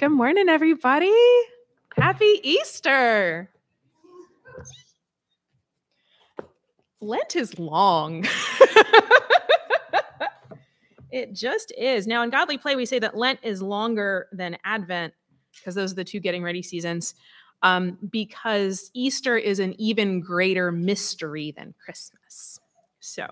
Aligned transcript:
Good 0.00 0.08
morning, 0.08 0.48
everybody. 0.48 1.12
Happy 1.94 2.40
Easter. 2.42 3.50
Lent 7.02 7.36
is 7.36 7.58
long. 7.58 8.26
it 11.12 11.34
just 11.34 11.74
is. 11.76 12.06
Now, 12.06 12.22
in 12.22 12.30
Godly 12.30 12.56
Play, 12.56 12.76
we 12.76 12.86
say 12.86 12.98
that 12.98 13.14
Lent 13.14 13.40
is 13.42 13.60
longer 13.60 14.28
than 14.32 14.56
Advent 14.64 15.12
because 15.52 15.74
those 15.74 15.92
are 15.92 15.96
the 15.96 16.04
two 16.04 16.18
getting 16.18 16.42
ready 16.42 16.62
seasons. 16.62 17.14
Um, 17.62 17.98
because 18.10 18.90
Easter 18.94 19.36
is 19.36 19.58
an 19.58 19.78
even 19.78 20.22
greater 20.22 20.72
mystery 20.72 21.52
than 21.54 21.74
Christmas. 21.84 22.58
So 23.00 23.26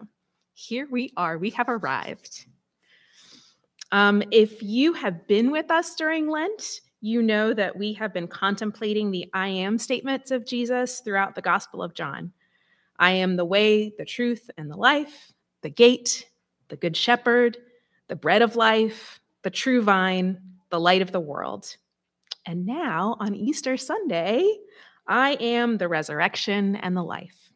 here 0.53 0.87
we 0.91 1.15
are. 1.17 1.39
We 1.39 1.49
have 1.49 1.71
arrived. 1.71 2.45
Um, 3.91 4.23
if 4.31 4.63
you 4.63 4.93
have 4.93 5.27
been 5.27 5.51
with 5.51 5.71
us 5.71 5.95
during 5.95 6.29
Lent, 6.29 6.81
you 7.01 7.23
know 7.23 7.55
that 7.55 7.77
we 7.77 7.93
have 7.95 8.13
been 8.13 8.29
contemplating 8.29 9.11
the 9.11 9.29
I 9.33 9.49
am 9.49 9.79
statements 9.79 10.31
of 10.31 10.45
Jesus 10.45 11.01
throughout 11.01 11.35
the 11.35 11.43
Gospel 11.43 11.83
of 11.83 11.95
John. 11.95 12.33
I 12.99 13.13
am 13.13 13.37
the 13.37 13.45
way, 13.45 13.95
the 13.97 14.05
truth, 14.05 14.51
and 14.59 14.71
the 14.71 14.77
life, 14.77 15.33
the 15.63 15.71
gate, 15.71 16.27
the 16.69 16.77
good 16.77 16.97
shepherd, 16.97 17.57
the 18.09 18.17
bread 18.17 18.43
of 18.43 18.57
life, 18.57 19.21
the 19.43 19.51
true 19.51 19.83
vine, 19.83 20.41
the 20.71 20.81
light 20.81 21.03
of 21.03 21.13
the 21.13 21.21
world. 21.21 21.77
And 22.45 22.67
now 22.67 23.17
on 23.21 23.35
Easter 23.35 23.77
Sunday, 23.77 24.59
I 25.07 25.33
am 25.35 25.79
the 25.79 25.89
resurrection 25.89 26.77
and 26.77 26.97
the 26.97 27.03
life. 27.03 27.48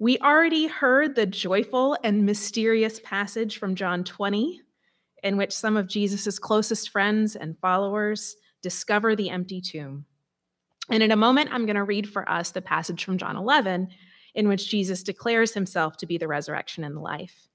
We 0.00 0.16
already 0.20 0.66
heard 0.66 1.14
the 1.14 1.26
joyful 1.26 1.94
and 2.02 2.24
mysterious 2.24 2.98
passage 3.04 3.58
from 3.58 3.74
John 3.74 4.02
20, 4.02 4.62
in 5.22 5.36
which 5.36 5.52
some 5.52 5.76
of 5.76 5.88
Jesus' 5.88 6.38
closest 6.38 6.88
friends 6.88 7.36
and 7.36 7.58
followers 7.58 8.34
discover 8.62 9.14
the 9.14 9.28
empty 9.28 9.60
tomb. 9.60 10.06
And 10.88 11.02
in 11.02 11.10
a 11.10 11.16
moment, 11.16 11.50
I'm 11.52 11.66
going 11.66 11.76
to 11.76 11.84
read 11.84 12.08
for 12.08 12.26
us 12.26 12.50
the 12.50 12.62
passage 12.62 13.04
from 13.04 13.18
John 13.18 13.36
11, 13.36 13.88
in 14.34 14.48
which 14.48 14.70
Jesus 14.70 15.02
declares 15.02 15.52
himself 15.52 15.98
to 15.98 16.06
be 16.06 16.16
the 16.16 16.28
resurrection 16.28 16.82
and 16.82 16.96
the 16.96 17.00
life. 17.00 17.48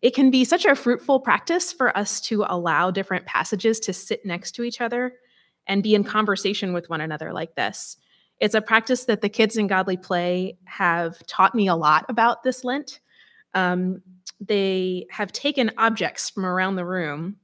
It 0.00 0.14
can 0.14 0.30
be 0.30 0.46
such 0.46 0.64
a 0.64 0.74
fruitful 0.74 1.20
practice 1.20 1.70
for 1.70 1.94
us 1.94 2.18
to 2.22 2.46
allow 2.48 2.90
different 2.90 3.26
passages 3.26 3.78
to 3.80 3.92
sit 3.92 4.24
next 4.24 4.52
to 4.52 4.62
each 4.62 4.80
other 4.80 5.12
and 5.66 5.82
be 5.82 5.94
in 5.94 6.02
conversation 6.02 6.72
with 6.72 6.88
one 6.88 7.02
another 7.02 7.30
like 7.30 7.56
this. 7.56 7.98
It's 8.40 8.54
a 8.54 8.60
practice 8.60 9.04
that 9.06 9.20
the 9.20 9.28
kids 9.28 9.56
in 9.56 9.66
Godly 9.66 9.96
Play 9.96 10.58
have 10.64 11.24
taught 11.26 11.54
me 11.54 11.66
a 11.68 11.74
lot 11.74 12.04
about 12.08 12.42
this 12.42 12.64
Lent. 12.64 13.00
Um, 13.54 14.02
they 14.40 15.06
have 15.10 15.32
taken 15.32 15.72
objects 15.78 16.30
from 16.30 16.46
around 16.46 16.76
the 16.76 16.84
room, 16.84 17.36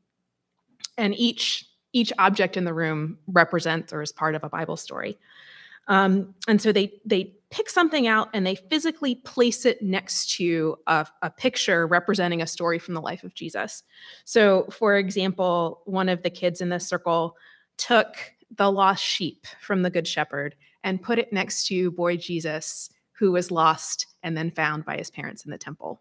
and 0.96 1.14
each 1.14 1.66
each 1.92 2.12
object 2.18 2.56
in 2.56 2.64
the 2.64 2.74
room 2.74 3.18
represents 3.28 3.92
or 3.92 4.02
is 4.02 4.10
part 4.12 4.34
of 4.34 4.42
a 4.42 4.48
Bible 4.48 4.76
story. 4.76 5.16
Um, 5.86 6.34
and 6.48 6.60
so 6.60 6.72
they 6.72 6.92
they 7.04 7.34
pick 7.50 7.70
something 7.70 8.06
out 8.06 8.28
and 8.34 8.46
they 8.46 8.56
physically 8.56 9.14
place 9.16 9.64
it 9.64 9.80
next 9.80 10.34
to 10.36 10.76
a, 10.88 11.06
a, 11.22 11.30
picture 11.30 11.86
representing 11.86 12.42
a 12.42 12.48
story 12.48 12.80
from 12.80 12.94
the 12.94 13.00
life 13.00 13.22
of 13.22 13.34
Jesus. 13.34 13.84
So, 14.24 14.66
for 14.72 14.96
example, 14.96 15.82
one 15.84 16.08
of 16.08 16.24
the 16.24 16.30
kids 16.30 16.60
in 16.60 16.70
this 16.70 16.84
circle 16.84 17.36
took 17.76 18.16
the 18.56 18.72
lost 18.72 19.04
sheep 19.04 19.46
from 19.60 19.82
the 19.82 19.90
Good 19.90 20.08
Shepherd 20.08 20.56
and 20.84 21.02
put 21.02 21.18
it 21.18 21.32
next 21.32 21.66
to 21.66 21.90
boy 21.90 22.16
Jesus, 22.16 22.90
who 23.18 23.32
was 23.32 23.50
lost 23.50 24.06
and 24.22 24.36
then 24.36 24.52
found 24.52 24.84
by 24.84 24.96
his 24.96 25.10
parents 25.10 25.44
in 25.44 25.50
the 25.50 25.58
temple. 25.58 26.00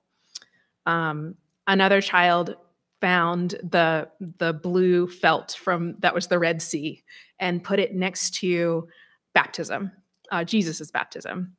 Um, 0.86 1.36
another 1.66 2.02
child 2.02 2.56
found 3.02 3.52
the 3.64 4.08
the 4.20 4.54
blue 4.54 5.08
felt 5.08 5.54
from 5.54 5.96
that 5.96 6.14
was 6.14 6.28
the 6.28 6.40
Red 6.40 6.62
Sea 6.62 7.04
and 7.40 7.64
put 7.64 7.80
it 7.80 7.96
next 7.96 8.36
to 8.36 8.88
baptism, 9.34 9.92
uh, 10.32 10.44
Jesus's 10.44 10.92
baptism, 10.92 11.56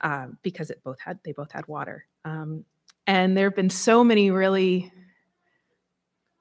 uh, 0.00 0.28
because 0.42 0.70
it 0.70 0.82
both 0.84 1.00
had 1.00 1.18
they 1.24 1.32
both 1.32 1.52
had 1.52 1.66
water. 1.66 2.06
Um, 2.24 2.64
and 3.06 3.36
there 3.36 3.48
have 3.48 3.56
been 3.56 3.70
so 3.70 4.04
many 4.04 4.30
really 4.30 4.92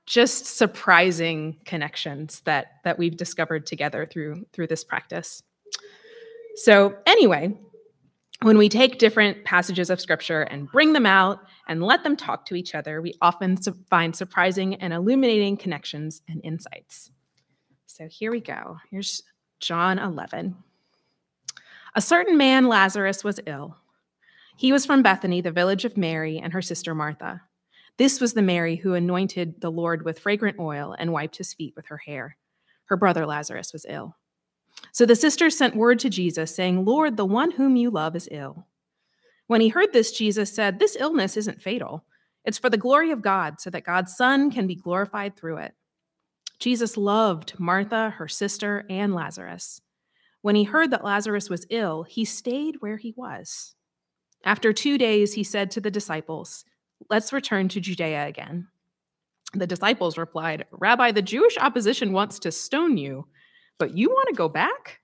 just 0.05 0.45
surprising 0.57 1.57
connections 1.65 2.41
that 2.41 2.67
that 2.83 2.97
we've 2.97 3.17
discovered 3.17 3.65
together 3.65 4.05
through 4.05 4.45
through 4.53 4.67
this 4.67 4.83
practice. 4.83 5.44
So, 6.57 6.95
anyway, 7.06 7.56
when 8.41 8.57
we 8.57 8.68
take 8.68 8.97
different 8.97 9.45
passages 9.45 9.91
of 9.91 10.01
scripture 10.01 10.41
and 10.41 10.68
bring 10.72 10.94
them 10.94 11.06
out 11.06 11.40
and 11.68 11.84
let 11.84 12.03
them 12.03 12.16
talk 12.16 12.47
to 12.47 12.56
each 12.56 12.73
other, 12.73 13.00
we 13.00 13.13
often 13.22 13.62
su- 13.62 13.78
find 13.91 14.16
surprising 14.16 14.73
and 14.73 14.91
illuminating 14.91 15.57
connections 15.57 16.23
and 16.28 16.41
insights. 16.44 17.12
So, 17.85 18.07
here 18.07 18.31
we 18.31 18.41
go. 18.41 18.78
Here's 18.90 19.22
John 19.59 20.00
11. 20.00 20.56
A 21.94 22.01
certain 22.01 22.38
man, 22.38 22.68
Lazarus, 22.68 23.24
was 23.24 23.39
ill. 23.45 23.78
He 24.57 24.72
was 24.72 24.84
from 24.84 25.03
Bethany, 25.03 25.41
the 25.41 25.51
village 25.51 25.85
of 25.85 25.95
Mary 25.95 26.39
and 26.39 26.53
her 26.53 26.62
sister 26.63 26.95
Martha. 26.95 27.41
This 27.97 28.19
was 28.19 28.34
the 28.34 28.41
Mary 28.41 28.78
who 28.78 28.95
anointed 28.95 29.62
the 29.62 29.72
Lord 29.72 30.03
with 30.03 30.18
fragrant 30.18 30.57
oil 30.59 30.95
and 30.97 31.13
wiped 31.13 31.38
his 31.38 31.53
feet 31.53 31.74
with 31.75 31.85
her 31.88 31.97
hair. 31.97 32.35
Her 32.85 32.97
brother 32.97 33.28
Lazarus 33.28 33.74
was 33.74 33.85
ill. 33.88 34.16
So 34.91 35.05
the 35.05 35.15
sisters 35.15 35.57
sent 35.57 35.75
word 35.75 35.99
to 35.99 36.09
Jesus, 36.09 36.55
saying, 36.55 36.85
Lord, 36.85 37.17
the 37.17 37.25
one 37.25 37.51
whom 37.51 37.75
you 37.75 37.89
love 37.89 38.15
is 38.15 38.27
ill. 38.31 38.67
When 39.47 39.61
he 39.61 39.69
heard 39.69 39.93
this, 39.93 40.11
Jesus 40.11 40.53
said, 40.53 40.79
This 40.79 40.97
illness 40.99 41.38
isn't 41.38 41.61
fatal. 41.61 42.05
It's 42.43 42.57
for 42.57 42.69
the 42.69 42.77
glory 42.77 43.11
of 43.11 43.21
God, 43.21 43.59
so 43.59 43.69
that 43.69 43.83
God's 43.83 44.15
Son 44.15 44.51
can 44.51 44.67
be 44.67 44.75
glorified 44.75 45.35
through 45.35 45.57
it. 45.57 45.73
Jesus 46.59 46.97
loved 46.97 47.59
Martha, 47.59 48.11
her 48.17 48.27
sister, 48.27 48.85
and 48.89 49.13
Lazarus. 49.13 49.81
When 50.41 50.55
he 50.55 50.63
heard 50.63 50.91
that 50.91 51.03
Lazarus 51.03 51.49
was 51.49 51.65
ill, 51.69 52.03
he 52.03 52.25
stayed 52.25 52.77
where 52.79 52.97
he 52.97 53.13
was. 53.15 53.75
After 54.44 54.71
two 54.71 54.97
days, 54.97 55.33
he 55.33 55.44
said 55.44 55.71
to 55.71 55.81
the 55.81 55.91
disciples, 55.91 56.63
Let's 57.09 57.33
return 57.33 57.67
to 57.69 57.79
Judea 57.79 58.27
again. 58.27 58.67
The 59.53 59.67
disciples 59.67 60.17
replied, 60.17 60.65
Rabbi, 60.71 61.11
the 61.11 61.21
Jewish 61.21 61.57
opposition 61.57 62.11
wants 62.11 62.39
to 62.39 62.51
stone 62.51 62.97
you 62.97 63.27
but 63.79 63.97
you 63.97 64.09
want 64.09 64.29
to 64.29 64.35
go 64.35 64.49
back? 64.49 64.99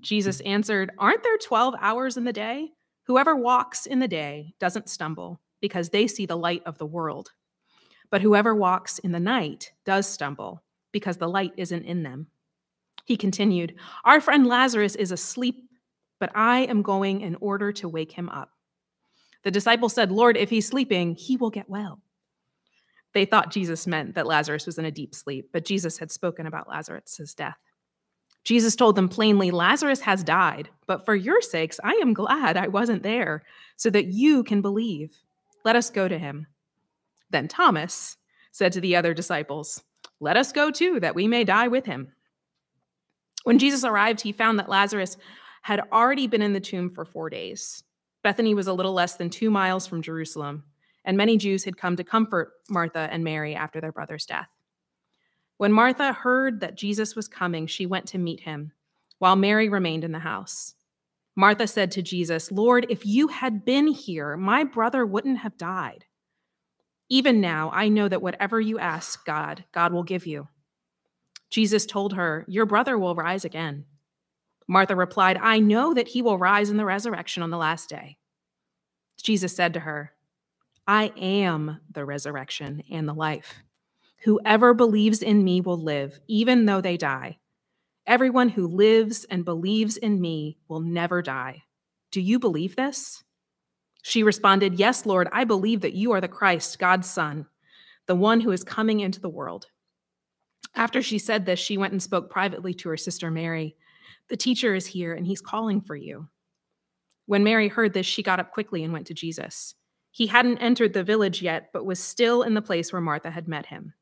Jesus 0.00 0.40
answered, 0.40 0.90
Aren't 0.98 1.22
there 1.22 1.38
12 1.38 1.74
hours 1.80 2.16
in 2.16 2.24
the 2.24 2.32
day? 2.32 2.70
Whoever 3.06 3.34
walks 3.34 3.86
in 3.86 3.98
the 3.98 4.08
day 4.08 4.54
doesn't 4.60 4.88
stumble 4.88 5.40
because 5.60 5.90
they 5.90 6.06
see 6.06 6.26
the 6.26 6.36
light 6.36 6.62
of 6.66 6.78
the 6.78 6.86
world. 6.86 7.30
But 8.10 8.22
whoever 8.22 8.54
walks 8.54 8.98
in 8.98 9.12
the 9.12 9.20
night 9.20 9.72
does 9.84 10.06
stumble 10.06 10.62
because 10.92 11.16
the 11.16 11.28
light 11.28 11.52
isn't 11.56 11.84
in 11.84 12.02
them. 12.02 12.28
He 13.04 13.16
continued, 13.16 13.74
Our 14.04 14.20
friend 14.20 14.46
Lazarus 14.46 14.94
is 14.94 15.12
asleep, 15.12 15.68
but 16.18 16.30
I 16.34 16.60
am 16.60 16.82
going 16.82 17.20
in 17.20 17.36
order 17.40 17.72
to 17.72 17.88
wake 17.88 18.12
him 18.12 18.28
up. 18.28 18.50
The 19.42 19.50
disciples 19.50 19.94
said, 19.94 20.12
Lord, 20.12 20.36
if 20.36 20.50
he's 20.50 20.66
sleeping, 20.66 21.14
he 21.14 21.36
will 21.36 21.50
get 21.50 21.68
well. 21.68 22.00
They 23.14 23.24
thought 23.24 23.50
Jesus 23.50 23.86
meant 23.86 24.14
that 24.14 24.26
Lazarus 24.26 24.66
was 24.66 24.78
in 24.78 24.84
a 24.84 24.90
deep 24.90 25.14
sleep, 25.14 25.48
but 25.52 25.64
Jesus 25.64 25.98
had 25.98 26.12
spoken 26.12 26.46
about 26.46 26.68
Lazarus' 26.68 27.34
death. 27.34 27.56
Jesus 28.44 28.74
told 28.74 28.96
them 28.96 29.08
plainly, 29.08 29.50
Lazarus 29.50 30.00
has 30.00 30.24
died, 30.24 30.70
but 30.86 31.04
for 31.04 31.14
your 31.14 31.40
sakes, 31.42 31.78
I 31.84 31.92
am 31.94 32.14
glad 32.14 32.56
I 32.56 32.68
wasn't 32.68 33.02
there, 33.02 33.42
so 33.76 33.90
that 33.90 34.06
you 34.06 34.42
can 34.42 34.62
believe. 34.62 35.14
Let 35.64 35.76
us 35.76 35.90
go 35.90 36.08
to 36.08 36.18
him. 36.18 36.46
Then 37.30 37.48
Thomas 37.48 38.16
said 38.50 38.72
to 38.72 38.80
the 38.80 38.96
other 38.96 39.14
disciples, 39.14 39.82
Let 40.20 40.36
us 40.36 40.52
go 40.52 40.70
too, 40.70 41.00
that 41.00 41.14
we 41.14 41.28
may 41.28 41.44
die 41.44 41.68
with 41.68 41.86
him. 41.86 42.12
When 43.44 43.58
Jesus 43.58 43.84
arrived, 43.84 44.22
he 44.22 44.32
found 44.32 44.58
that 44.58 44.68
Lazarus 44.68 45.16
had 45.62 45.82
already 45.92 46.26
been 46.26 46.42
in 46.42 46.52
the 46.52 46.60
tomb 46.60 46.90
for 46.90 47.04
four 47.04 47.30
days. 47.30 47.82
Bethany 48.22 48.54
was 48.54 48.66
a 48.66 48.72
little 48.72 48.92
less 48.92 49.16
than 49.16 49.30
two 49.30 49.50
miles 49.50 49.86
from 49.86 50.02
Jerusalem, 50.02 50.64
and 51.04 51.16
many 51.16 51.36
Jews 51.36 51.64
had 51.64 51.76
come 51.76 51.96
to 51.96 52.04
comfort 52.04 52.52
Martha 52.68 53.08
and 53.10 53.24
Mary 53.24 53.54
after 53.54 53.80
their 53.80 53.92
brother's 53.92 54.26
death. 54.26 54.48
When 55.60 55.74
Martha 55.74 56.14
heard 56.14 56.60
that 56.60 56.74
Jesus 56.74 57.14
was 57.14 57.28
coming, 57.28 57.66
she 57.66 57.84
went 57.84 58.06
to 58.06 58.18
meet 58.18 58.40
him, 58.40 58.72
while 59.18 59.36
Mary 59.36 59.68
remained 59.68 60.04
in 60.04 60.12
the 60.12 60.20
house. 60.20 60.74
Martha 61.36 61.66
said 61.66 61.90
to 61.90 62.00
Jesus, 62.00 62.50
Lord, 62.50 62.86
if 62.88 63.04
you 63.04 63.28
had 63.28 63.62
been 63.62 63.88
here, 63.88 64.38
my 64.38 64.64
brother 64.64 65.04
wouldn't 65.04 65.40
have 65.40 65.58
died. 65.58 66.06
Even 67.10 67.42
now, 67.42 67.70
I 67.74 67.90
know 67.90 68.08
that 68.08 68.22
whatever 68.22 68.58
you 68.58 68.78
ask 68.78 69.22
God, 69.26 69.64
God 69.70 69.92
will 69.92 70.02
give 70.02 70.26
you. 70.26 70.48
Jesus 71.50 71.84
told 71.84 72.14
her, 72.14 72.46
Your 72.48 72.64
brother 72.64 72.98
will 72.98 73.14
rise 73.14 73.44
again. 73.44 73.84
Martha 74.66 74.96
replied, 74.96 75.36
I 75.36 75.58
know 75.58 75.92
that 75.92 76.08
he 76.08 76.22
will 76.22 76.38
rise 76.38 76.70
in 76.70 76.78
the 76.78 76.86
resurrection 76.86 77.42
on 77.42 77.50
the 77.50 77.58
last 77.58 77.90
day. 77.90 78.16
Jesus 79.22 79.54
said 79.54 79.74
to 79.74 79.80
her, 79.80 80.14
I 80.86 81.12
am 81.18 81.82
the 81.92 82.06
resurrection 82.06 82.82
and 82.90 83.06
the 83.06 83.12
life. 83.12 83.62
Whoever 84.24 84.74
believes 84.74 85.22
in 85.22 85.44
me 85.44 85.60
will 85.60 85.82
live, 85.82 86.20
even 86.28 86.66
though 86.66 86.80
they 86.80 86.96
die. 86.98 87.38
Everyone 88.06 88.50
who 88.50 88.66
lives 88.66 89.24
and 89.24 89.44
believes 89.44 89.96
in 89.96 90.20
me 90.20 90.58
will 90.68 90.80
never 90.80 91.22
die. 91.22 91.62
Do 92.10 92.20
you 92.20 92.38
believe 92.38 92.76
this? 92.76 93.22
She 94.02 94.22
responded, 94.22 94.78
Yes, 94.78 95.06
Lord, 95.06 95.28
I 95.32 95.44
believe 95.44 95.80
that 95.80 95.94
you 95.94 96.12
are 96.12 96.20
the 96.20 96.28
Christ, 96.28 96.78
God's 96.78 97.08
Son, 97.08 97.46
the 98.06 98.14
one 98.14 98.40
who 98.40 98.50
is 98.50 98.64
coming 98.64 99.00
into 99.00 99.20
the 99.20 99.28
world. 99.28 99.66
After 100.74 101.00
she 101.00 101.18
said 101.18 101.46
this, 101.46 101.58
she 101.58 101.78
went 101.78 101.92
and 101.92 102.02
spoke 102.02 102.30
privately 102.30 102.74
to 102.74 102.88
her 102.90 102.96
sister 102.96 103.30
Mary. 103.30 103.76
The 104.28 104.36
teacher 104.36 104.74
is 104.74 104.86
here 104.86 105.14
and 105.14 105.26
he's 105.26 105.40
calling 105.40 105.80
for 105.80 105.96
you. 105.96 106.28
When 107.26 107.44
Mary 107.44 107.68
heard 107.68 107.94
this, 107.94 108.06
she 108.06 108.22
got 108.22 108.40
up 108.40 108.52
quickly 108.52 108.84
and 108.84 108.92
went 108.92 109.06
to 109.06 109.14
Jesus. 109.14 109.74
He 110.10 110.26
hadn't 110.26 110.58
entered 110.58 110.92
the 110.92 111.04
village 111.04 111.42
yet, 111.42 111.70
but 111.72 111.86
was 111.86 112.02
still 112.02 112.42
in 112.42 112.54
the 112.54 112.62
place 112.62 112.92
where 112.92 113.00
Martha 113.00 113.30
had 113.30 113.48
met 113.48 113.66
him. 113.66 113.94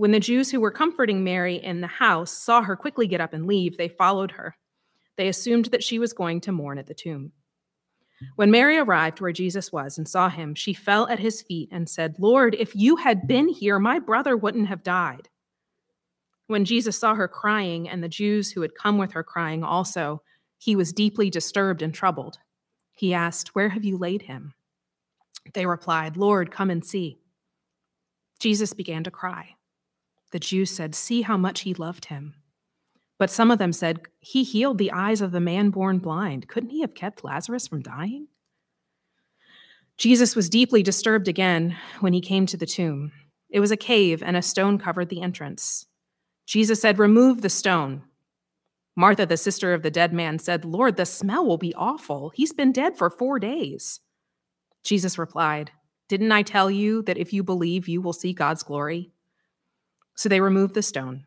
When 0.00 0.12
the 0.12 0.18
Jews 0.18 0.50
who 0.50 0.62
were 0.62 0.70
comforting 0.70 1.22
Mary 1.22 1.56
in 1.56 1.82
the 1.82 1.86
house 1.86 2.32
saw 2.32 2.62
her 2.62 2.74
quickly 2.74 3.06
get 3.06 3.20
up 3.20 3.34
and 3.34 3.46
leave, 3.46 3.76
they 3.76 3.88
followed 3.88 4.30
her. 4.30 4.56
They 5.18 5.28
assumed 5.28 5.66
that 5.66 5.84
she 5.84 5.98
was 5.98 6.14
going 6.14 6.40
to 6.40 6.52
mourn 6.52 6.78
at 6.78 6.86
the 6.86 6.94
tomb. 6.94 7.32
When 8.34 8.50
Mary 8.50 8.78
arrived 8.78 9.20
where 9.20 9.30
Jesus 9.30 9.70
was 9.70 9.98
and 9.98 10.08
saw 10.08 10.30
him, 10.30 10.54
she 10.54 10.72
fell 10.72 11.06
at 11.08 11.18
his 11.18 11.42
feet 11.42 11.68
and 11.70 11.86
said, 11.86 12.16
Lord, 12.18 12.54
if 12.54 12.74
you 12.74 12.96
had 12.96 13.28
been 13.28 13.48
here, 13.48 13.78
my 13.78 13.98
brother 13.98 14.38
wouldn't 14.38 14.68
have 14.68 14.82
died. 14.82 15.28
When 16.46 16.64
Jesus 16.64 16.98
saw 16.98 17.14
her 17.14 17.28
crying 17.28 17.86
and 17.86 18.02
the 18.02 18.08
Jews 18.08 18.52
who 18.52 18.62
had 18.62 18.74
come 18.74 18.96
with 18.96 19.12
her 19.12 19.22
crying 19.22 19.62
also, 19.62 20.22
he 20.56 20.74
was 20.74 20.94
deeply 20.94 21.28
disturbed 21.28 21.82
and 21.82 21.92
troubled. 21.92 22.38
He 22.92 23.12
asked, 23.12 23.54
Where 23.54 23.68
have 23.68 23.84
you 23.84 23.98
laid 23.98 24.22
him? 24.22 24.54
They 25.52 25.66
replied, 25.66 26.16
Lord, 26.16 26.50
come 26.50 26.70
and 26.70 26.82
see. 26.82 27.18
Jesus 28.38 28.72
began 28.72 29.04
to 29.04 29.10
cry. 29.10 29.56
The 30.32 30.38
Jews 30.38 30.70
said, 30.70 30.94
See 30.94 31.22
how 31.22 31.36
much 31.36 31.62
he 31.62 31.74
loved 31.74 32.06
him. 32.06 32.34
But 33.18 33.30
some 33.30 33.50
of 33.50 33.58
them 33.58 33.72
said, 33.72 34.00
He 34.20 34.44
healed 34.44 34.78
the 34.78 34.92
eyes 34.92 35.20
of 35.20 35.32
the 35.32 35.40
man 35.40 35.70
born 35.70 35.98
blind. 35.98 36.48
Couldn't 36.48 36.70
he 36.70 36.80
have 36.80 36.94
kept 36.94 37.24
Lazarus 37.24 37.68
from 37.68 37.82
dying? 37.82 38.28
Jesus 39.98 40.34
was 40.34 40.48
deeply 40.48 40.82
disturbed 40.82 41.28
again 41.28 41.76
when 42.00 42.14
he 42.14 42.22
came 42.22 42.46
to 42.46 42.56
the 42.56 42.64
tomb. 42.64 43.12
It 43.50 43.60
was 43.60 43.70
a 43.70 43.76
cave, 43.76 44.22
and 44.22 44.36
a 44.36 44.42
stone 44.42 44.78
covered 44.78 45.10
the 45.10 45.20
entrance. 45.20 45.86
Jesus 46.46 46.80
said, 46.80 46.98
Remove 46.98 47.42
the 47.42 47.50
stone. 47.50 48.02
Martha, 48.96 49.26
the 49.26 49.36
sister 49.36 49.74
of 49.74 49.82
the 49.82 49.90
dead 49.90 50.12
man, 50.12 50.38
said, 50.38 50.64
Lord, 50.64 50.96
the 50.96 51.06
smell 51.06 51.46
will 51.46 51.58
be 51.58 51.74
awful. 51.74 52.32
He's 52.34 52.52
been 52.52 52.72
dead 52.72 52.96
for 52.96 53.10
four 53.10 53.38
days. 53.38 54.00
Jesus 54.82 55.18
replied, 55.18 55.72
Didn't 56.08 56.32
I 56.32 56.42
tell 56.42 56.70
you 56.70 57.02
that 57.02 57.18
if 57.18 57.32
you 57.32 57.42
believe, 57.42 57.88
you 57.88 58.00
will 58.00 58.12
see 58.12 58.32
God's 58.32 58.62
glory? 58.62 59.12
So 60.14 60.28
they 60.28 60.40
removed 60.40 60.74
the 60.74 60.82
stone. 60.82 61.24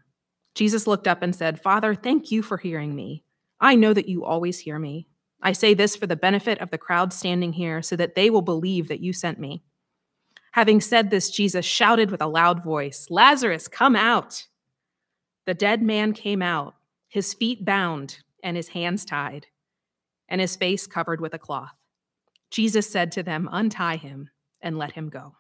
Jesus 0.56 0.85
looked 0.88 1.07
up 1.07 1.21
and 1.21 1.35
said, 1.35 1.62
Father, 1.62 1.95
thank 1.95 2.31
you 2.31 2.41
for 2.44 2.57
hearing 2.57 2.95
me. 2.95 3.24
I 3.59 3.75
know 3.75 3.94
that 3.94 4.09
you 4.09 4.24
always 4.24 4.59
hear 4.59 4.77
me. 4.77 5.07
I 5.41 5.51
say 5.51 5.74
this 5.74 5.95
for 5.95 6.07
the 6.07 6.15
benefit 6.15 6.59
of 6.59 6.69
the 6.69 6.77
crowd 6.77 7.12
standing 7.12 7.53
here, 7.53 7.81
so 7.81 7.95
that 7.95 8.15
they 8.15 8.30
will 8.30 8.41
believe 8.41 8.88
that 8.88 9.01
you 9.01 9.13
sent 9.13 9.39
me. 9.39 9.63
Having 10.53 10.81
said 10.81 11.09
this, 11.09 11.31
Jesus 11.31 11.65
shouted 11.65 12.12
with 12.12 12.21
a 12.21 12.27
loud 12.27 12.63
voice, 12.63 13.07
Lazarus, 13.09 13.68
come 13.68 13.95
out. 13.95 14.45
The 15.45 15.53
dead 15.53 15.81
man 15.81 16.13
came 16.13 16.41
out, 16.41 16.75
his 17.07 17.33
feet 17.33 17.65
bound 17.65 18.19
and 18.44 18.56
his 18.56 18.69
hands 18.69 19.03
tied, 19.03 19.47
and 20.29 20.39
his 20.39 20.56
face 20.56 20.86
covered 20.86 21.19
with 21.19 21.33
a 21.33 21.39
cloth. 21.39 21.74
Jesus 22.51 22.89
said 22.89 23.12
to 23.13 23.24
them, 23.24 23.50
Untie 23.51 23.95
him 23.95 24.29
and 24.62 24.77
let 24.77 24.91
him 24.91 25.09
go. 25.09 25.36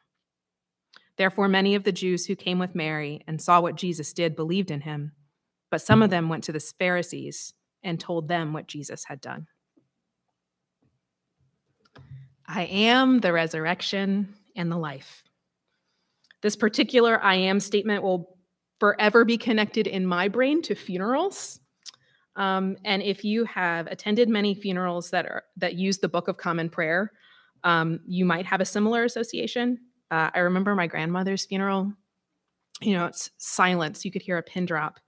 Therefore, 1.17 1.47
many 1.47 1.75
of 1.75 1.83
the 1.83 1.91
Jews 1.91 2.25
who 2.25 2.35
came 2.35 2.59
with 2.59 2.75
Mary 2.75 3.23
and 3.27 3.41
saw 3.41 3.61
what 3.61 3.75
Jesus 3.75 4.13
did 4.13 4.35
believed 4.35 4.71
in 4.71 4.81
him, 4.81 5.11
but 5.69 5.81
some 5.81 6.01
of 6.01 6.09
them 6.09 6.29
went 6.29 6.43
to 6.45 6.51
the 6.51 6.59
Pharisees 6.59 7.53
and 7.83 7.99
told 7.99 8.27
them 8.27 8.53
what 8.53 8.67
Jesus 8.67 9.05
had 9.05 9.21
done. 9.21 9.47
I 12.47 12.63
am 12.63 13.19
the 13.19 13.33
resurrection 13.33 14.35
and 14.55 14.71
the 14.71 14.77
life. 14.77 15.23
This 16.41 16.55
particular 16.55 17.21
I 17.23 17.35
am 17.35 17.59
statement 17.59 18.03
will 18.03 18.37
forever 18.79 19.23
be 19.23 19.37
connected 19.37 19.87
in 19.87 20.05
my 20.05 20.27
brain 20.27 20.61
to 20.63 20.75
funerals. 20.75 21.59
Um, 22.35 22.77
and 22.83 23.01
if 23.01 23.23
you 23.23 23.45
have 23.45 23.87
attended 23.87 24.27
many 24.27 24.53
funerals 24.55 25.11
that 25.11 25.25
are 25.25 25.43
that 25.57 25.75
use 25.75 25.99
the 25.99 26.09
Book 26.09 26.27
of 26.27 26.37
Common 26.37 26.69
Prayer, 26.69 27.11
um, 27.63 27.99
you 28.05 28.25
might 28.25 28.45
have 28.45 28.59
a 28.59 28.65
similar 28.65 29.03
association. 29.03 29.79
Uh, 30.13 30.29
I 30.35 30.39
remember 30.41 30.75
my 30.75 30.85
grandmother's 30.85 31.43
funeral. 31.43 31.91
You 32.81 32.93
know, 32.93 33.07
it's 33.07 33.31
silence. 33.39 34.05
You 34.05 34.11
could 34.11 34.21
hear 34.21 34.37
a 34.37 34.43
pin 34.43 34.67
drop. 34.67 34.99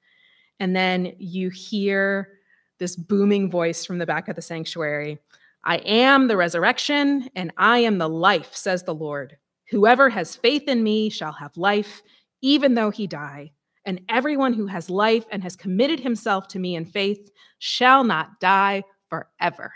And 0.60 0.76
then 0.76 1.14
you 1.20 1.52
hear 1.52 2.40
this 2.80 2.96
booming 2.96 3.52
voice 3.52 3.86
from 3.86 4.00
the 4.00 4.08
back 4.08 4.28
of 4.28 4.36
the 4.36 4.42
sanctuary 4.42 5.20
I 5.64 5.78
am 5.78 6.28
the 6.28 6.38
resurrection 6.38 7.30
and 7.36 7.52
I 7.56 7.80
am 7.80 8.00
the 8.00 8.10
life, 8.10 8.56
says 8.56 8.82
the 8.82 8.96
Lord. 8.96 9.38
Whoever 9.70 10.10
has 10.10 10.36
faith 10.36 10.64
in 10.68 10.84
me 10.84 11.10
shall 11.10 11.34
have 11.34 11.56
life, 11.56 12.02
even 12.42 12.74
though 12.74 12.90
he 12.90 13.06
die. 13.06 13.52
And 13.86 14.02
everyone 14.10 14.54
who 14.54 14.66
has 14.66 14.90
life 14.90 15.26
and 15.32 15.44
has 15.44 15.56
committed 15.56 16.00
himself 16.00 16.48
to 16.50 16.60
me 16.60 16.76
in 16.76 16.86
faith 16.86 17.30
shall 17.60 18.04
not 18.04 18.40
die 18.40 18.84
forever. 19.10 19.72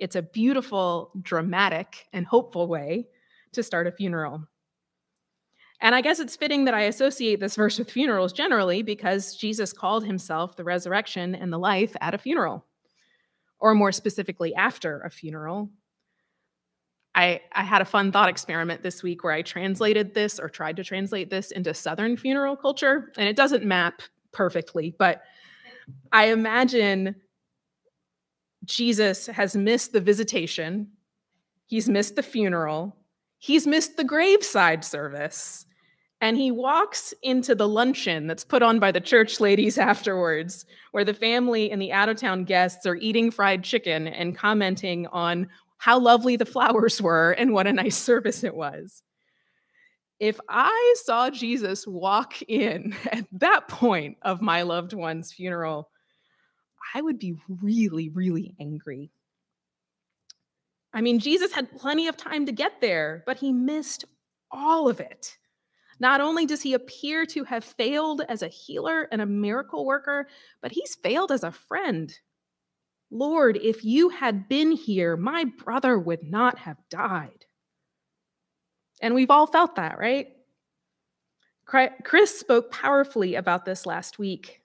It's 0.00 0.16
a 0.16 0.22
beautiful, 0.22 1.12
dramatic, 1.22 2.06
and 2.12 2.26
hopeful 2.26 2.66
way 2.66 3.06
to 3.58 3.62
start 3.62 3.86
a 3.86 3.92
funeral. 3.92 4.46
And 5.80 5.94
I 5.94 6.00
guess 6.00 6.18
it's 6.18 6.36
fitting 6.36 6.64
that 6.64 6.74
I 6.74 6.82
associate 6.82 7.38
this 7.38 7.56
verse 7.56 7.78
with 7.78 7.90
funerals 7.90 8.32
generally 8.32 8.82
because 8.82 9.36
Jesus 9.36 9.72
called 9.72 10.04
himself 10.04 10.56
the 10.56 10.64
resurrection 10.64 11.34
and 11.34 11.52
the 11.52 11.58
life 11.58 11.94
at 12.00 12.14
a 12.14 12.18
funeral, 12.18 12.64
or 13.60 13.74
more 13.74 13.92
specifically, 13.92 14.54
after 14.54 15.00
a 15.00 15.10
funeral. 15.10 15.70
I, 17.14 17.40
I 17.52 17.64
had 17.64 17.82
a 17.82 17.84
fun 17.84 18.12
thought 18.12 18.28
experiment 18.28 18.82
this 18.82 19.02
week 19.02 19.24
where 19.24 19.32
I 19.32 19.42
translated 19.42 20.14
this 20.14 20.38
or 20.38 20.48
tried 20.48 20.76
to 20.76 20.84
translate 20.84 21.30
this 21.30 21.50
into 21.50 21.74
Southern 21.74 22.16
funeral 22.16 22.56
culture, 22.56 23.12
and 23.16 23.28
it 23.28 23.36
doesn't 23.36 23.64
map 23.64 24.02
perfectly, 24.32 24.94
but 24.98 25.22
I 26.12 26.26
imagine 26.26 27.16
Jesus 28.64 29.26
has 29.26 29.56
missed 29.56 29.92
the 29.92 30.00
visitation, 30.00 30.90
he's 31.66 31.88
missed 31.88 32.16
the 32.16 32.22
funeral, 32.22 32.96
he's 33.38 33.66
missed 33.66 33.96
the 33.96 34.04
graveside 34.04 34.84
service. 34.84 35.64
And 36.20 36.36
he 36.36 36.50
walks 36.50 37.14
into 37.22 37.54
the 37.54 37.68
luncheon 37.68 38.26
that's 38.26 38.44
put 38.44 38.60
on 38.60 38.80
by 38.80 38.90
the 38.90 39.00
church 39.00 39.38
ladies 39.38 39.78
afterwards, 39.78 40.66
where 40.90 41.04
the 41.04 41.14
family 41.14 41.70
and 41.70 41.80
the 41.80 41.92
out 41.92 42.08
of 42.08 42.16
town 42.16 42.44
guests 42.44 42.86
are 42.86 42.96
eating 42.96 43.30
fried 43.30 43.62
chicken 43.62 44.08
and 44.08 44.36
commenting 44.36 45.06
on 45.08 45.48
how 45.78 45.98
lovely 45.98 46.36
the 46.36 46.44
flowers 46.44 47.00
were 47.02 47.32
and 47.32 47.52
what 47.52 47.66
a 47.66 47.72
nice 47.72 47.96
service 47.96 48.42
it 48.44 48.54
was. 48.54 49.02
If 50.18 50.40
I 50.48 50.94
saw 51.04 51.30
Jesus 51.30 51.86
walk 51.86 52.42
in 52.42 52.96
at 53.12 53.26
that 53.32 53.68
point 53.68 54.18
of 54.22 54.42
my 54.42 54.62
loved 54.62 54.92
one's 54.92 55.32
funeral, 55.32 55.88
I 56.94 57.02
would 57.02 57.18
be 57.18 57.36
really, 57.62 58.08
really 58.08 58.54
angry. 58.58 59.10
I 60.92 61.00
mean, 61.00 61.18
Jesus 61.18 61.52
had 61.52 61.70
plenty 61.70 62.08
of 62.08 62.16
time 62.16 62.46
to 62.46 62.52
get 62.52 62.80
there, 62.80 63.22
but 63.26 63.36
he 63.36 63.52
missed 63.52 64.04
all 64.50 64.88
of 64.88 65.00
it. 65.00 65.36
Not 66.00 66.20
only 66.20 66.46
does 66.46 66.62
he 66.62 66.74
appear 66.74 67.26
to 67.26 67.44
have 67.44 67.64
failed 67.64 68.22
as 68.28 68.42
a 68.42 68.48
healer 68.48 69.08
and 69.10 69.20
a 69.20 69.26
miracle 69.26 69.84
worker, 69.84 70.28
but 70.62 70.72
he's 70.72 70.94
failed 70.94 71.32
as 71.32 71.42
a 71.42 71.50
friend. 71.52 72.16
Lord, 73.10 73.56
if 73.56 73.84
you 73.84 74.08
had 74.10 74.48
been 74.48 74.70
here, 74.70 75.16
my 75.16 75.44
brother 75.44 75.98
would 75.98 76.22
not 76.22 76.58
have 76.58 76.76
died. 76.88 77.46
And 79.00 79.14
we've 79.14 79.30
all 79.30 79.46
felt 79.46 79.76
that, 79.76 79.98
right? 79.98 80.28
Chris 81.64 82.38
spoke 82.38 82.70
powerfully 82.70 83.34
about 83.34 83.64
this 83.64 83.84
last 83.84 84.18
week. 84.18 84.62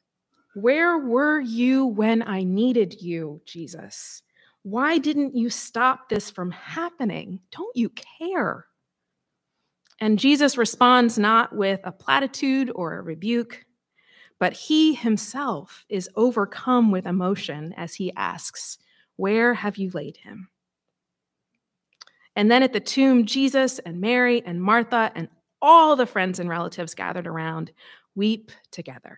Where 0.56 0.98
were 0.98 1.40
you 1.40 1.86
when 1.86 2.22
I 2.22 2.44
needed 2.44 3.02
you, 3.02 3.42
Jesus? 3.46 4.22
Why 4.64 4.98
didn't 4.98 5.36
you 5.36 5.50
stop 5.50 6.10
this 6.10 6.32
from 6.32 6.52
happening? 6.52 7.42
Don't 7.52 7.76
you 7.76 7.90
care? 7.90 8.66
And 10.00 10.18
Jesus 10.18 10.58
responds 10.58 11.20
not 11.20 11.56
with 11.56 11.82
a 11.84 11.92
platitude 11.92 12.72
or 12.74 12.96
a 12.96 13.02
rebuke, 13.02 13.66
but 14.40 14.54
he 14.54 14.94
himself 14.94 15.86
is 15.90 16.10
overcome 16.16 16.92
with 16.92 17.06
emotion 17.06 17.74
as 17.78 17.96
he 17.96 18.14
asks, 18.16 18.78
Where 19.18 19.54
have 19.54 19.78
you 19.78 19.92
laid 19.94 20.18
him? 20.18 20.50
And 22.36 22.50
then 22.50 22.64
at 22.64 22.74
the 22.74 22.80
tomb, 22.80 23.26
Jesus 23.26 23.80
and 23.80 24.02
Mary 24.02 24.42
and 24.46 24.62
Martha 24.62 25.12
and 25.14 25.30
all 25.62 25.96
the 25.96 26.06
friends 26.06 26.40
and 26.40 26.50
relatives 26.50 26.96
gathered 26.96 27.28
around 27.28 27.72
weep 28.16 28.52
together. 28.72 29.18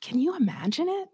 Can 0.00 0.18
you 0.18 0.36
imagine 0.36 0.88
it? 0.88 1.08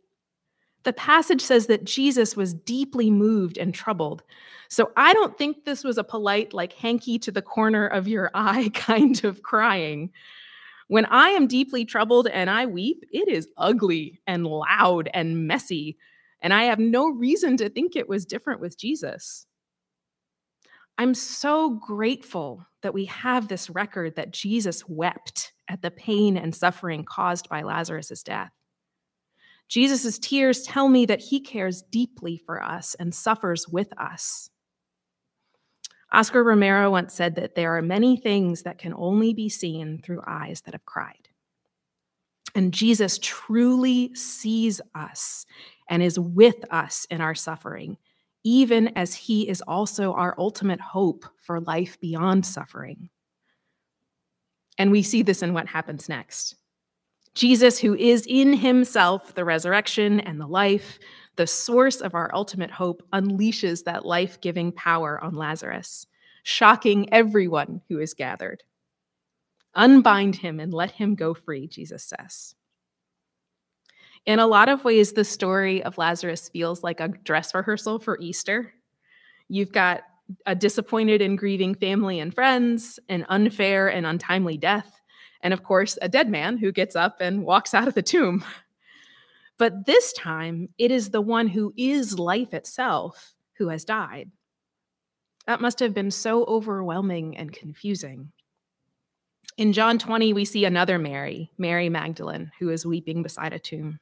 The 0.84 0.92
passage 0.92 1.40
says 1.40 1.66
that 1.66 1.84
Jesus 1.84 2.36
was 2.36 2.54
deeply 2.54 3.10
moved 3.10 3.56
and 3.56 3.74
troubled. 3.74 4.22
So 4.68 4.90
I 4.96 5.12
don't 5.12 5.36
think 5.36 5.64
this 5.64 5.84
was 5.84 5.98
a 5.98 6.04
polite, 6.04 6.52
like 6.52 6.72
hanky 6.72 7.18
to 7.20 7.30
the 7.30 7.42
corner 7.42 7.86
of 7.86 8.08
your 8.08 8.30
eye 8.34 8.70
kind 8.74 9.22
of 9.24 9.42
crying. 9.42 10.10
When 10.88 11.06
I 11.06 11.30
am 11.30 11.46
deeply 11.46 11.84
troubled 11.84 12.26
and 12.26 12.50
I 12.50 12.66
weep, 12.66 13.04
it 13.12 13.28
is 13.28 13.48
ugly 13.56 14.20
and 14.26 14.46
loud 14.46 15.08
and 15.14 15.46
messy. 15.46 15.96
And 16.40 16.52
I 16.52 16.64
have 16.64 16.78
no 16.78 17.08
reason 17.08 17.56
to 17.58 17.68
think 17.68 17.94
it 17.94 18.08
was 18.08 18.26
different 18.26 18.60
with 18.60 18.78
Jesus. 18.78 19.46
I'm 20.98 21.14
so 21.14 21.70
grateful 21.70 22.66
that 22.82 22.94
we 22.94 23.06
have 23.06 23.48
this 23.48 23.70
record 23.70 24.16
that 24.16 24.32
Jesus 24.32 24.86
wept 24.88 25.52
at 25.68 25.82
the 25.82 25.90
pain 25.90 26.36
and 26.36 26.54
suffering 26.54 27.04
caused 27.04 27.48
by 27.48 27.62
Lazarus' 27.62 28.22
death. 28.22 28.50
Jesus' 29.68 30.18
tears 30.18 30.62
tell 30.62 30.88
me 30.88 31.06
that 31.06 31.20
he 31.20 31.40
cares 31.40 31.82
deeply 31.82 32.36
for 32.36 32.62
us 32.62 32.94
and 32.98 33.14
suffers 33.14 33.66
with 33.68 33.88
us. 33.98 34.50
Oscar 36.12 36.44
Romero 36.44 36.90
once 36.90 37.14
said 37.14 37.36
that 37.36 37.54
there 37.54 37.74
are 37.76 37.82
many 37.82 38.18
things 38.18 38.62
that 38.62 38.78
can 38.78 38.92
only 38.94 39.32
be 39.32 39.48
seen 39.48 39.98
through 40.02 40.22
eyes 40.26 40.60
that 40.62 40.74
have 40.74 40.84
cried. 40.84 41.28
And 42.54 42.74
Jesus 42.74 43.18
truly 43.22 44.14
sees 44.14 44.80
us 44.94 45.46
and 45.88 46.02
is 46.02 46.18
with 46.18 46.64
us 46.70 47.06
in 47.10 47.22
our 47.22 47.34
suffering, 47.34 47.96
even 48.44 48.88
as 48.88 49.14
he 49.14 49.48
is 49.48 49.62
also 49.62 50.12
our 50.12 50.34
ultimate 50.36 50.80
hope 50.80 51.24
for 51.38 51.60
life 51.60 51.98
beyond 51.98 52.44
suffering. 52.44 53.08
And 54.76 54.90
we 54.90 55.02
see 55.02 55.22
this 55.22 55.42
in 55.42 55.54
what 55.54 55.68
happens 55.68 56.10
next. 56.10 56.56
Jesus, 57.34 57.78
who 57.78 57.94
is 57.94 58.26
in 58.28 58.52
himself 58.52 59.34
the 59.34 59.44
resurrection 59.44 60.20
and 60.20 60.40
the 60.40 60.46
life, 60.46 60.98
the 61.36 61.46
source 61.46 62.00
of 62.00 62.14
our 62.14 62.30
ultimate 62.34 62.70
hope, 62.70 63.02
unleashes 63.12 63.84
that 63.84 64.04
life 64.04 64.40
giving 64.40 64.72
power 64.72 65.22
on 65.22 65.34
Lazarus, 65.34 66.06
shocking 66.42 67.12
everyone 67.12 67.80
who 67.88 67.98
is 67.98 68.12
gathered. 68.12 68.62
Unbind 69.74 70.36
him 70.36 70.60
and 70.60 70.74
let 70.74 70.90
him 70.90 71.14
go 71.14 71.32
free, 71.32 71.66
Jesus 71.66 72.04
says. 72.04 72.54
In 74.26 74.38
a 74.38 74.46
lot 74.46 74.68
of 74.68 74.84
ways, 74.84 75.12
the 75.12 75.24
story 75.24 75.82
of 75.82 75.98
Lazarus 75.98 76.48
feels 76.50 76.82
like 76.82 77.00
a 77.00 77.08
dress 77.08 77.54
rehearsal 77.54 77.98
for 77.98 78.18
Easter. 78.20 78.74
You've 79.48 79.72
got 79.72 80.02
a 80.46 80.54
disappointed 80.54 81.20
and 81.20 81.36
grieving 81.36 81.74
family 81.74 82.20
and 82.20 82.32
friends, 82.32 83.00
an 83.08 83.26
unfair 83.28 83.88
and 83.88 84.06
untimely 84.06 84.56
death, 84.56 85.01
and 85.42 85.52
of 85.52 85.62
course, 85.62 85.98
a 86.00 86.08
dead 86.08 86.28
man 86.28 86.56
who 86.56 86.72
gets 86.72 86.96
up 86.96 87.20
and 87.20 87.44
walks 87.44 87.74
out 87.74 87.88
of 87.88 87.94
the 87.94 88.02
tomb. 88.02 88.44
But 89.58 89.86
this 89.86 90.12
time, 90.12 90.70
it 90.78 90.90
is 90.90 91.10
the 91.10 91.20
one 91.20 91.48
who 91.48 91.72
is 91.76 92.18
life 92.18 92.54
itself 92.54 93.34
who 93.54 93.68
has 93.68 93.84
died. 93.84 94.30
That 95.46 95.60
must 95.60 95.80
have 95.80 95.94
been 95.94 96.10
so 96.10 96.44
overwhelming 96.44 97.36
and 97.36 97.52
confusing. 97.52 98.32
In 99.56 99.72
John 99.72 99.98
20, 99.98 100.32
we 100.32 100.44
see 100.44 100.64
another 100.64 100.98
Mary, 100.98 101.50
Mary 101.58 101.88
Magdalene, 101.88 102.50
who 102.58 102.70
is 102.70 102.86
weeping 102.86 103.22
beside 103.22 103.52
a 103.52 103.58
tomb. 103.58 104.00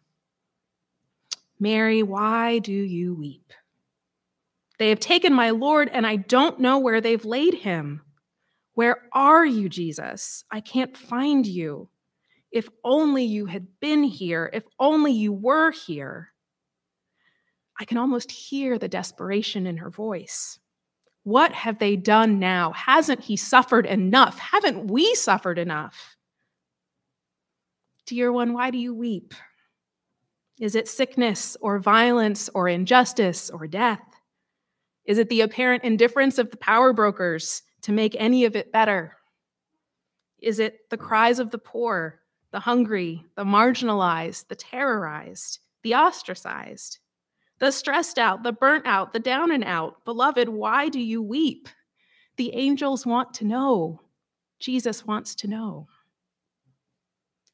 Mary, 1.59 2.02
why 2.02 2.59
do 2.59 2.73
you 2.73 3.14
weep? 3.14 3.52
They 4.78 4.90
have 4.90 5.00
taken 5.00 5.35
my 5.35 5.50
Lord, 5.50 5.90
and 5.92 6.06
I 6.06 6.16
don't 6.16 6.61
know 6.61 6.78
where 6.78 7.00
they've 7.00 7.25
laid 7.25 7.54
him. 7.54 8.02
Where 8.75 9.09
are 9.12 9.45
you, 9.45 9.69
Jesus? 9.69 10.45
I 10.50 10.61
can't 10.61 10.97
find 10.97 11.47
you. 11.47 11.89
If 12.53 12.69
only 12.85 13.25
you 13.25 13.47
had 13.47 13.67
been 13.81 14.03
here, 14.03 14.50
if 14.53 14.65
only 14.79 15.12
you 15.12 15.33
were 15.33 15.71
here. 15.71 16.33
I 17.79 17.85
can 17.85 17.97
almost 17.97 18.31
hear 18.31 18.79
the 18.79 18.89
desperation 18.89 19.67
in 19.67 19.77
her 19.79 19.91
voice. 19.91 20.59
What 21.23 21.53
have 21.53 21.79
they 21.79 21.97
done 21.97 22.39
now? 22.39 22.73
Hasn't 22.73 23.21
he 23.21 23.37
suffered 23.37 23.87
enough? 23.87 24.39
Haven't 24.39 24.91
we 24.91 25.15
suffered 25.15 25.59
enough? 25.59 26.17
Dear 28.07 28.33
one, 28.33 28.53
why 28.53 28.71
do 28.71 28.79
you 28.79 28.95
weep? 28.95 29.35
Is 30.59 30.75
it 30.75 30.89
sickness 30.89 31.57
or 31.61 31.79
violence 31.79 32.50
or 32.55 32.69
injustice 32.69 33.49
or 33.49 33.67
death? 33.67 34.03
Is 35.07 35.19
it 35.19 35.29
the 35.29 35.41
apparent 35.43 35.85
indifference 35.85 36.39
of 36.39 36.50
the 36.50 36.57
power 36.57 36.93
brokers 36.93 37.62
to 37.82 37.92
make 37.92 38.16
any 38.18 38.44
of 38.44 38.56
it 38.56 38.72
better? 38.72 39.16
Is 40.38 40.58
it 40.58 40.88
the 40.90 40.99
mm. 40.99 41.06
cries 41.06 41.38
of 41.38 41.50
the 41.50 41.58
poor, 41.58 42.20
the 42.50 42.60
hungry, 42.60 43.25
the 43.37 43.44
marginalized, 43.44 44.49
the 44.49 44.56
terrorized, 44.56 45.60
the 45.82 45.94
ostracized? 45.94 46.99
the 47.60 47.70
stressed 47.70 48.18
out, 48.18 48.42
the 48.42 48.52
burnt 48.52 48.87
out, 48.87 49.12
the 49.12 49.20
down 49.20 49.52
and 49.52 49.62
out. 49.62 50.04
Beloved, 50.04 50.49
why 50.49 50.88
do 50.88 50.99
you 50.99 51.22
weep? 51.22 51.68
The 52.37 52.54
angels 52.54 53.06
want 53.06 53.34
to 53.34 53.44
know. 53.44 54.00
Jesus 54.58 55.06
wants 55.06 55.34
to 55.37 55.49
know. 55.49 55.87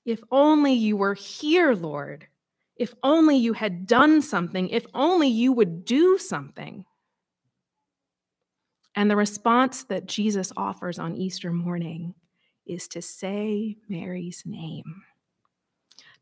If 0.05 0.23
only 0.31 0.73
you 0.73 0.97
were 0.97 1.15
here, 1.15 1.75
Lord. 1.75 2.29
If 2.77 2.95
only 3.03 3.37
you 3.37 3.53
had 3.53 3.87
done 3.87 4.23
something. 4.23 4.69
If 4.69 4.87
only 4.95 5.29
you 5.29 5.53
would 5.53 5.85
do 5.85 6.19
something. 6.19 6.85
And 8.97 9.11
the 9.11 9.17
response 9.17 9.85
that 9.85 10.07
Jesus 10.07 10.53
offers 10.57 10.99
on 10.99 11.15
Easter 11.15 11.53
morning 11.53 12.15
is 12.65 12.89
to 12.89 13.03
say 13.03 13.77
Mary's 13.89 14.43
name. 14.47 15.03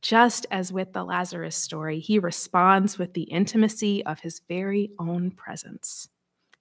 Just 0.02 0.44
as 0.50 0.72
with 0.72 0.92
the 0.92 1.04
Lazarus 1.04 1.56
story, 1.56 2.00
he 2.00 2.18
responds 2.18 2.98
with 2.98 3.14
the 3.14 3.22
intimacy 3.22 4.04
of 4.04 4.20
his 4.20 4.42
very 4.48 4.90
own 4.98 5.30
presence. 5.30 6.08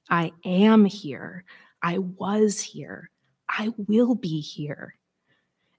I 0.10 0.32
am 0.46 0.86
here. 0.86 1.44
I 1.82 1.98
was 1.98 2.62
here. 2.62 3.10
I 3.50 3.74
will 3.76 4.16
be 4.16 4.40
here. 4.40 4.96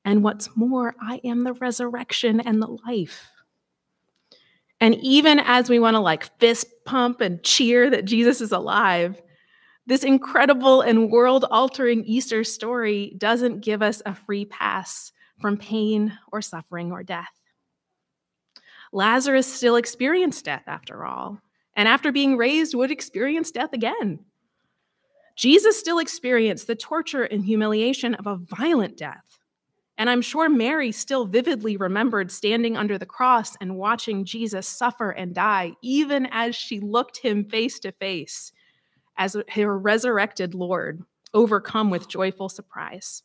And 0.05 0.23
what's 0.23 0.55
more, 0.55 0.95
I 1.01 1.21
am 1.25 1.45
the 1.45 1.55
resurrection 1.55 2.41
and 2.41 2.61
the 2.61 2.77
life. 2.87 3.31
And 4.81 4.97
even 4.97 5.39
as 5.39 5.71
we 5.71 5.79
want 5.79 5.95
to 5.95 6.01
like 6.01 6.39
fist 6.39 6.67
pump 6.85 7.23
and 7.23 7.43
cheer 7.43 7.89
that 7.89 8.05
Jesus 8.05 8.43
is 8.43 8.53
alive, 8.53 9.23
this 9.87 10.03
incredible 10.03 10.81
and 10.81 11.11
world 11.11 11.45
altering 11.51 12.05
Easter 12.05 12.43
story 12.43 13.15
doesn't 13.19 13.61
give 13.61 13.83
us 13.83 14.01
a 14.07 14.15
free 14.15 14.47
pass 14.47 15.13
from 15.41 15.59
pain 15.59 16.17
or 16.33 16.41
suffering 16.41 16.91
or 16.91 17.03
death. 17.03 17.29
Lazarus 18.93 19.53
still 19.53 19.77
experienced 19.77 20.45
death 20.45 20.63
after 20.67 21.05
all, 21.05 21.41
and 21.77 21.89
after 21.89 22.13
being 22.13 22.37
raised, 22.37 22.75
would 22.75 22.91
experience 22.91 23.51
death 23.51 23.73
again. 23.73 24.21
Jesus 25.37 25.79
still 25.79 25.99
experienced 25.99 26.67
the 26.67 26.77
torture 26.77 27.25
and 27.25 27.45
humiliation 27.45 28.15
of 28.15 28.27
a 28.27 28.37
violent 28.37 28.97
death. 28.97 29.41
And 29.99 30.09
I'm 30.09 30.23
sure 30.23 30.49
Mary 30.49 30.93
still 30.93 31.27
vividly 31.27 31.77
remembered 31.77 32.31
standing 32.31 32.77
under 32.77 32.99
the 32.99 33.07
cross 33.07 33.57
and 33.61 33.77
watching 33.77 34.25
Jesus 34.25 34.67
suffer 34.67 35.11
and 35.11 35.35
die, 35.35 35.73
even 35.83 36.27
as 36.31 36.57
she 36.57 36.81
looked 36.81 37.19
him 37.19 37.45
face 37.45 37.79
to 37.81 37.93
face 37.93 38.53
as 39.17 39.37
her 39.55 39.79
resurrected 39.79 40.55
Lord, 40.55 41.03
overcome 41.33 41.91
with 41.91 42.09
joyful 42.09 42.49
surprise. 42.49 43.23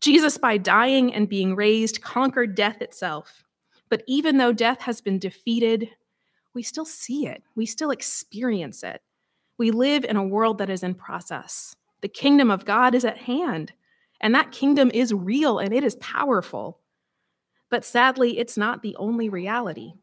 Jesus, 0.00 0.36
by 0.38 0.58
dying 0.58 1.14
and 1.14 1.28
being 1.28 1.56
raised, 1.56 2.02
conquered 2.02 2.54
death 2.54 2.82
itself 2.82 3.44
but 3.88 4.02
even 4.06 4.36
though 4.36 4.52
death 4.52 4.82
has 4.82 5.00
been 5.00 5.18
defeated, 5.18 5.90
we 6.54 6.62
still 6.62 6.84
see 6.84 7.26
it, 7.26 7.42
we 7.54 7.66
still 7.66 7.90
experience 7.90 8.82
it. 8.82 9.02
We 9.58 9.70
live 9.70 10.04
in 10.04 10.16
a 10.16 10.26
world 10.26 10.58
that 10.58 10.70
is 10.70 10.82
in 10.82 10.94
process. 10.94 11.76
The 12.02 12.08
kingdom 12.08 12.50
of 12.50 12.64
God 12.64 12.94
is 12.94 13.04
at 13.04 13.18
hand, 13.18 13.72
and 14.20 14.34
that 14.34 14.52
kingdom 14.52 14.90
is 14.92 15.14
real 15.14 15.58
and 15.58 15.72
it 15.72 15.84
is 15.84 15.96
powerful. 15.96 16.80
But 17.70 17.84
sadly, 17.84 18.38
it's 18.38 18.56
not 18.56 18.82
the 18.82 18.96
only 18.96 19.28
reality. 19.28 19.94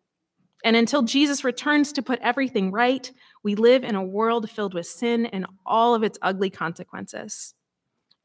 And 0.64 0.76
until 0.76 1.02
Jesus 1.02 1.44
returns 1.44 1.92
to 1.94 2.02
put 2.02 2.20
everything 2.22 2.72
right, 2.72 3.12
we 3.44 3.56
live 3.56 3.84
in 3.84 3.96
a 3.96 4.04
world 4.04 4.50
filled 4.50 4.74
with 4.74 4.88
sin 4.88 5.26
and 5.28 5.46
all 5.66 5.94
of 5.94 6.04
its 6.04 6.18
ugly 6.22 6.50
consequences. 6.50 7.54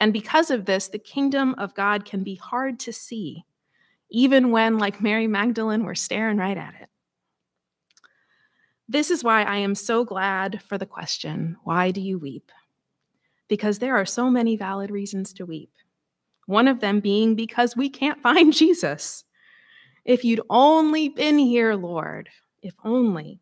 And 0.00 0.12
because 0.12 0.50
of 0.50 0.64
this, 0.64 0.88
the 0.88 0.98
kingdom 0.98 1.54
of 1.58 1.74
God 1.74 2.04
can 2.04 2.22
be 2.22 2.36
hard 2.36 2.78
to 2.80 2.92
see 2.92 3.44
even 4.10 4.50
when, 4.50 4.78
like 4.78 5.02
Mary 5.02 5.26
Magdalene, 5.26 5.84
we're 5.84 5.94
staring 5.94 6.38
right 6.38 6.56
at 6.56 6.74
it. 6.80 6.88
This 8.88 9.10
is 9.10 9.22
why 9.22 9.42
I 9.42 9.56
am 9.56 9.74
so 9.74 10.04
glad 10.04 10.62
for 10.62 10.78
the 10.78 10.86
question 10.86 11.56
why 11.64 11.90
do 11.90 12.00
you 12.00 12.18
weep? 12.18 12.50
Because 13.48 13.78
there 13.78 13.96
are 13.96 14.06
so 14.06 14.30
many 14.30 14.56
valid 14.56 14.90
reasons 14.90 15.32
to 15.34 15.44
weep. 15.44 15.72
One 16.46 16.68
of 16.68 16.80
them 16.80 17.00
being 17.00 17.34
because 17.34 17.76
we 17.76 17.90
can't 17.90 18.22
find 18.22 18.52
Jesus. 18.54 19.24
If 20.08 20.24
you'd 20.24 20.40
only 20.48 21.10
been 21.10 21.36
here, 21.36 21.74
Lord, 21.74 22.30
if 22.62 22.72
only. 22.82 23.40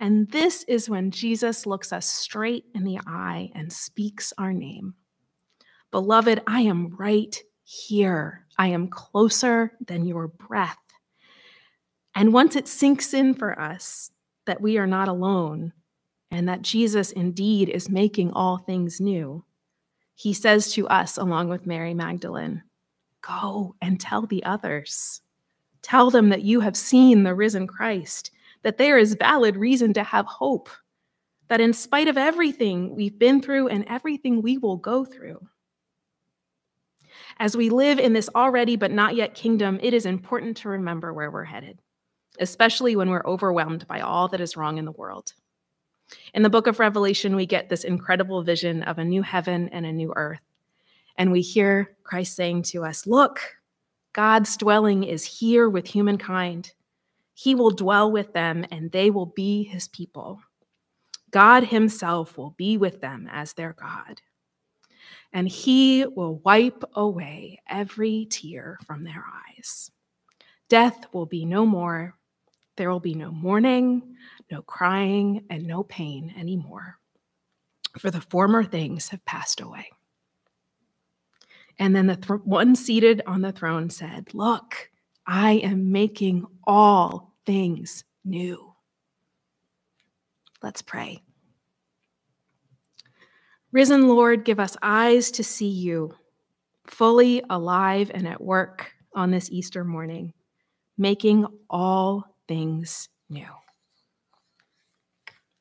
And 0.00 0.30
this 0.30 0.62
is 0.62 0.88
when 0.88 1.10
Jesus 1.10 1.66
looks 1.66 1.92
us 1.92 2.06
straight 2.06 2.64
in 2.74 2.84
the 2.84 3.00
eye 3.06 3.50
and 3.54 3.70
speaks 3.70 4.32
our 4.38 4.54
name. 4.54 4.94
Beloved, 5.90 6.40
I 6.46 6.62
am 6.62 6.96
right 6.96 7.36
here. 7.64 8.46
I 8.56 8.68
am 8.68 8.88
closer 8.88 9.72
than 9.86 10.06
your 10.06 10.26
breath. 10.26 10.78
And 12.14 12.32
once 12.32 12.56
it 12.56 12.66
sinks 12.66 13.12
in 13.12 13.34
for 13.34 13.60
us 13.60 14.12
that 14.46 14.62
we 14.62 14.78
are 14.78 14.86
not 14.86 15.08
alone 15.08 15.74
and 16.30 16.48
that 16.48 16.62
Jesus 16.62 17.12
indeed 17.12 17.68
is 17.68 17.90
making 17.90 18.32
all 18.32 18.56
things 18.56 19.02
new, 19.02 19.44
he 20.14 20.32
says 20.32 20.72
to 20.72 20.88
us, 20.88 21.18
along 21.18 21.50
with 21.50 21.66
Mary 21.66 21.92
Magdalene, 21.92 22.62
Go 23.22 23.74
and 23.80 24.00
tell 24.00 24.26
the 24.26 24.44
others. 24.44 25.20
Tell 25.82 26.10
them 26.10 26.28
that 26.28 26.42
you 26.42 26.60
have 26.60 26.76
seen 26.76 27.22
the 27.22 27.34
risen 27.34 27.66
Christ, 27.66 28.30
that 28.62 28.78
there 28.78 28.98
is 28.98 29.14
valid 29.14 29.56
reason 29.56 29.92
to 29.94 30.04
have 30.04 30.26
hope, 30.26 30.68
that 31.48 31.60
in 31.60 31.72
spite 31.72 32.08
of 32.08 32.18
everything 32.18 32.94
we've 32.94 33.18
been 33.18 33.40
through 33.42 33.68
and 33.68 33.84
everything 33.88 34.42
we 34.42 34.58
will 34.58 34.76
go 34.76 35.04
through, 35.04 35.48
As 37.38 37.56
we 37.56 37.70
live 37.70 37.98
in 37.98 38.12
this 38.12 38.28
already 38.34 38.76
but 38.76 38.90
not 38.90 39.16
yet 39.16 39.34
kingdom, 39.34 39.80
it 39.82 39.94
is 39.94 40.04
important 40.06 40.58
to 40.58 40.68
remember 40.68 41.12
where 41.12 41.30
we're 41.30 41.44
headed, 41.44 41.80
especially 42.38 42.96
when 42.96 43.08
we're 43.08 43.24
overwhelmed 43.24 43.86
by 43.86 44.00
all 44.00 44.28
that 44.28 44.40
is 44.42 44.56
wrong 44.56 44.76
in 44.78 44.84
the 44.84 44.92
world. 44.92 45.32
In 46.34 46.42
the 46.42 46.50
book 46.50 46.66
of 46.66 46.78
Revelation, 46.78 47.36
we 47.36 47.46
get 47.46 47.68
this 47.68 47.84
incredible 47.84 48.42
vision 48.42 48.82
of 48.82 48.98
a 48.98 49.04
new 49.04 49.22
heaven 49.22 49.68
and 49.70 49.86
a 49.86 49.92
new 49.92 50.12
earth. 50.16 50.40
And 51.20 51.30
we 51.32 51.42
hear 51.42 51.96
Christ 52.02 52.34
saying 52.34 52.62
to 52.62 52.82
us, 52.82 53.06
Look, 53.06 53.42
God's 54.14 54.56
dwelling 54.56 55.04
is 55.04 55.22
here 55.22 55.68
with 55.68 55.86
humankind. 55.86 56.72
He 57.34 57.54
will 57.54 57.72
dwell 57.72 58.10
with 58.10 58.32
them, 58.32 58.64
and 58.70 58.90
they 58.90 59.10
will 59.10 59.26
be 59.26 59.64
his 59.64 59.86
people. 59.86 60.40
God 61.30 61.64
himself 61.64 62.38
will 62.38 62.54
be 62.56 62.78
with 62.78 63.02
them 63.02 63.28
as 63.30 63.52
their 63.52 63.74
God. 63.74 64.22
And 65.30 65.46
he 65.46 66.06
will 66.06 66.38
wipe 66.38 66.82
away 66.94 67.60
every 67.68 68.26
tear 68.30 68.78
from 68.86 69.04
their 69.04 69.22
eyes. 69.46 69.90
Death 70.70 71.04
will 71.12 71.26
be 71.26 71.44
no 71.44 71.66
more. 71.66 72.16
There 72.78 72.90
will 72.90 72.98
be 72.98 73.14
no 73.14 73.30
mourning, 73.30 74.16
no 74.50 74.62
crying, 74.62 75.44
and 75.50 75.66
no 75.66 75.82
pain 75.82 76.32
anymore, 76.34 76.98
for 77.98 78.10
the 78.10 78.22
former 78.22 78.64
things 78.64 79.08
have 79.08 79.22
passed 79.26 79.60
away. 79.60 79.90
And 81.80 81.96
then 81.96 82.06
the 82.06 82.16
th- 82.16 82.40
one 82.44 82.76
seated 82.76 83.22
on 83.26 83.40
the 83.40 83.52
throne 83.52 83.88
said, 83.88 84.34
Look, 84.34 84.90
I 85.26 85.52
am 85.52 85.90
making 85.90 86.44
all 86.64 87.34
things 87.46 88.04
new. 88.22 88.74
Let's 90.62 90.82
pray. 90.82 91.22
Risen 93.72 94.08
Lord, 94.08 94.44
give 94.44 94.60
us 94.60 94.76
eyes 94.82 95.30
to 95.32 95.44
see 95.44 95.70
you, 95.70 96.14
fully 96.86 97.42
alive 97.48 98.10
and 98.12 98.28
at 98.28 98.42
work 98.42 98.92
on 99.14 99.30
this 99.30 99.50
Easter 99.50 99.82
morning, 99.82 100.34
making 100.98 101.46
all 101.70 102.36
things 102.46 103.08
new. 103.30 103.46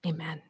Amen. 0.05 0.41